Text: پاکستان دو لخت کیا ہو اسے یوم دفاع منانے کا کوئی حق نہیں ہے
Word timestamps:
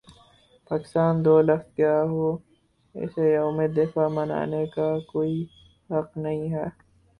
پاکستان 0.71 1.13
دو 1.25 1.35
لخت 1.41 1.67
کیا 1.75 1.95
ہو 2.11 2.25
اسے 2.95 3.25
یوم 3.33 3.57
دفاع 3.75 4.07
منانے 4.15 4.65
کا 4.75 4.89
کوئی 5.07 5.35
حق 5.89 6.09
نہیں 6.17 6.45
ہے 6.53 6.65